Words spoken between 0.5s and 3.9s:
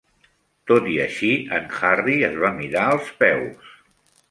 Tot i així, en Harry es va mirar els peus.